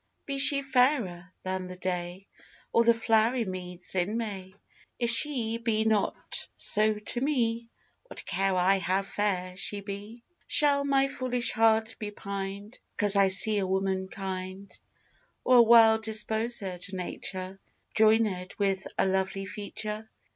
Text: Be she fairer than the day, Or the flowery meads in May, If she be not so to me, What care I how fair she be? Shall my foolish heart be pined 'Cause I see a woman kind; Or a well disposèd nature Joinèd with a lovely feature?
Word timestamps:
Be 0.25 0.39
she 0.39 0.63
fairer 0.63 1.31
than 1.43 1.67
the 1.67 1.75
day, 1.75 2.25
Or 2.73 2.83
the 2.83 2.91
flowery 2.95 3.45
meads 3.45 3.93
in 3.93 4.17
May, 4.17 4.55
If 4.97 5.11
she 5.11 5.59
be 5.59 5.85
not 5.85 6.47
so 6.57 6.95
to 6.97 7.21
me, 7.21 7.69
What 8.07 8.25
care 8.25 8.55
I 8.55 8.79
how 8.79 9.03
fair 9.03 9.55
she 9.57 9.81
be? 9.81 10.23
Shall 10.47 10.85
my 10.85 11.07
foolish 11.07 11.51
heart 11.51 11.95
be 11.99 12.09
pined 12.09 12.79
'Cause 12.97 13.15
I 13.15 13.27
see 13.27 13.59
a 13.59 13.67
woman 13.67 14.07
kind; 14.07 14.71
Or 15.43 15.57
a 15.57 15.61
well 15.61 15.99
disposèd 15.99 16.91
nature 16.91 17.59
Joinèd 17.95 18.57
with 18.57 18.87
a 18.97 19.05
lovely 19.05 19.45
feature? 19.45 20.09